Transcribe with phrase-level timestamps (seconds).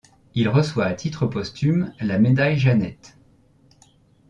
[0.33, 3.19] Il reçoit à titre posthume la Médaille Jeannette.